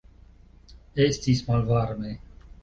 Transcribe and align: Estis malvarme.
Estis 1.05 1.45
malvarme. 1.51 2.17